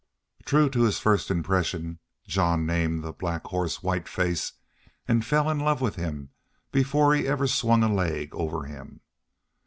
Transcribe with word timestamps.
True 0.45 0.67
to 0.71 0.81
his 0.81 0.97
first 0.97 1.29
impression, 1.29 1.99
Jean 2.27 2.65
named 2.65 3.03
the 3.03 3.13
black 3.13 3.43
horse 3.45 3.83
Whiteface 3.83 4.53
and 5.07 5.23
fell 5.23 5.47
in 5.47 5.59
love 5.59 5.79
with 5.79 5.93
him 5.95 6.29
before 6.71 7.13
ever 7.13 7.43
he 7.45 7.51
swung 7.51 7.83
a 7.83 7.93
leg 7.93 8.33
over 8.33 8.63
him. 8.63 9.01